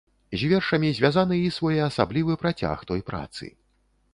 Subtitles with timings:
[0.43, 3.45] З вершамі звязаны і своеасаблівы працяг той працы.